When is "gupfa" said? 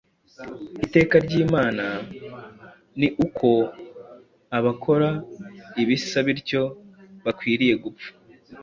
7.83-8.09